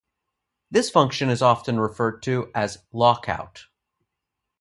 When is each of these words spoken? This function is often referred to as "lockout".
This 0.71 0.89
function 0.89 1.29
is 1.29 1.43
often 1.43 1.79
referred 1.79 2.23
to 2.23 2.49
as 2.55 2.79
"lockout". 2.91 3.65